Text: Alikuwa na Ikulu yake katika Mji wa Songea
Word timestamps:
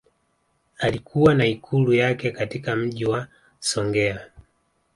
Alikuwa 0.77 1.33
na 1.35 1.45
Ikulu 1.45 1.93
yake 1.93 2.31
katika 2.31 2.75
Mji 2.75 3.05
wa 3.05 3.27
Songea 3.59 4.29